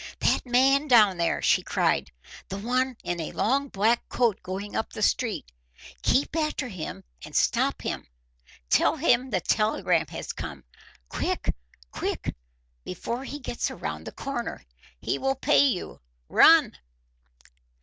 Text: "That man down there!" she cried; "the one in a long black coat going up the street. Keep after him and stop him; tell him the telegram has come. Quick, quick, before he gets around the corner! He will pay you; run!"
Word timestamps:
"That 0.21 0.47
man 0.47 0.87
down 0.87 1.17
there!" 1.17 1.43
she 1.43 1.61
cried; 1.61 2.11
"the 2.49 2.57
one 2.57 2.97
in 3.03 3.19
a 3.21 3.31
long 3.33 3.67
black 3.67 4.09
coat 4.09 4.41
going 4.41 4.75
up 4.75 4.91
the 4.93 5.03
street. 5.03 5.51
Keep 6.01 6.35
after 6.35 6.69
him 6.69 7.03
and 7.23 7.35
stop 7.35 7.83
him; 7.83 8.07
tell 8.67 8.95
him 8.95 9.29
the 9.29 9.39
telegram 9.41 10.07
has 10.07 10.33
come. 10.33 10.63
Quick, 11.07 11.53
quick, 11.91 12.33
before 12.83 13.25
he 13.25 13.37
gets 13.37 13.69
around 13.69 14.05
the 14.05 14.11
corner! 14.11 14.65
He 14.99 15.19
will 15.19 15.35
pay 15.35 15.67
you; 15.67 16.01
run!" 16.29 16.79